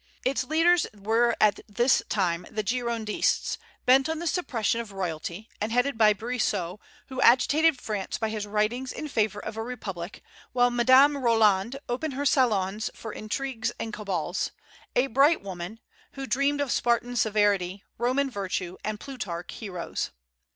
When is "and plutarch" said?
18.83-19.53